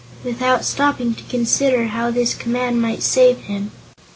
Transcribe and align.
without 0.23 0.65
stopping 0.65 1.13
to 1.13 1.21
consider 1.25 1.85
how 1.85 2.09
this 2.09 2.33
command 2.33 2.81
might 2.81 3.03
save 3.03 3.37
him. 3.41 3.69